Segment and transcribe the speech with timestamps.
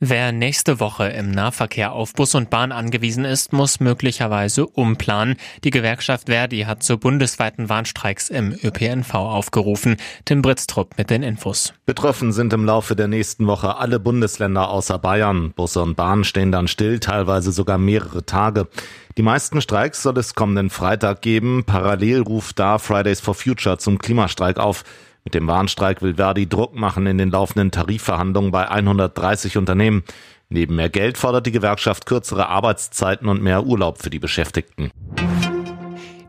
[0.00, 5.36] Wer nächste Woche im Nahverkehr auf Bus und Bahn angewiesen ist, muss möglicherweise umplanen.
[5.64, 9.96] Die Gewerkschaft Verdi hat zu bundesweiten Warnstreiks im ÖPNV aufgerufen.
[10.24, 11.74] Tim Britztrup mit den Infos.
[11.84, 15.52] Betroffen sind im Laufe der nächsten Woche alle Bundesländer außer Bayern.
[15.52, 18.68] Busse und Bahnen stehen dann still, teilweise sogar mehrere Tage.
[19.16, 21.64] Die meisten Streiks soll es kommenden Freitag geben.
[21.66, 24.84] Parallel ruft da Fridays for Future zum Klimastreik auf.
[25.28, 30.02] Mit dem Warnstreik will Verdi Druck machen in den laufenden Tarifverhandlungen bei 130 Unternehmen.
[30.48, 34.90] Neben mehr Geld fordert die Gewerkschaft kürzere Arbeitszeiten und mehr Urlaub für die Beschäftigten.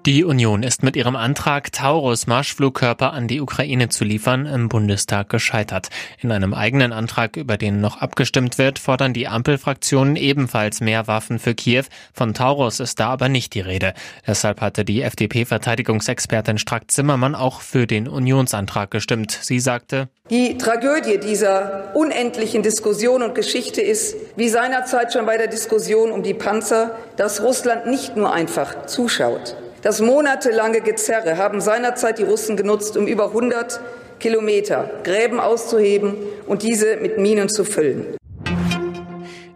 [0.05, 5.27] Die Union ist mit ihrem Antrag, Taurus Marschflugkörper an die Ukraine zu liefern, im Bundestag
[5.27, 5.90] gescheitert.
[6.21, 11.38] In einem eigenen Antrag, über den noch abgestimmt wird, fordern die Ampelfraktionen ebenfalls mehr Waffen
[11.38, 11.84] für Kiew.
[12.13, 13.93] Von Taurus ist da aber nicht die Rede.
[14.26, 19.37] Deshalb hatte die FDP-Verteidigungsexpertin Strack-Zimmermann auch für den Unionsantrag gestimmt.
[19.41, 25.48] Sie sagte, die Tragödie dieser unendlichen Diskussion und Geschichte ist, wie seinerzeit schon bei der
[25.48, 29.57] Diskussion um die Panzer, dass Russland nicht nur einfach zuschaut.
[29.82, 33.80] Das monatelange Gezerre haben seinerzeit die Russen genutzt, um über 100
[34.20, 36.16] Kilometer Gräben auszuheben
[36.48, 38.18] und diese mit Minen zu füllen.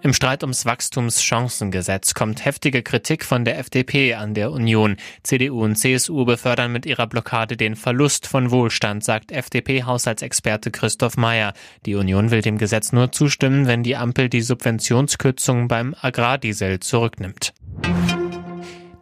[0.02, 4.98] Im Streit ums Wachstumschancengesetz kommt heftige Kritik von der FDP an der Union.
[5.24, 11.54] CDU und CSU befördern mit ihrer Blockade den Verlust von Wohlstand, sagt FDP-Haushaltsexperte Christoph Meyer.
[11.86, 17.54] Die Union will dem Gesetz nur zustimmen, wenn die Ampel die Subventionskürzung beim Agrardiesel zurücknimmt.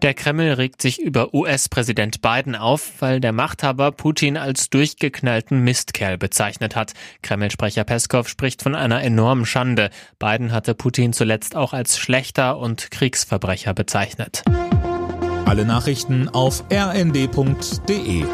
[0.02, 6.17] Der Kreml regt sich über US-Präsident Biden auf, weil der Machthaber Putin als durchgeknallten Mistkerl
[6.17, 6.94] bezeichnet hat.
[7.21, 9.91] Kreml-Sprecher Peskov spricht von einer enormen Schande.
[10.17, 14.44] Biden hatte Putin zuletzt auch als schlechter und Kriegsverbrecher bezeichnet.
[15.45, 18.25] Alle Nachrichten auf rnd.de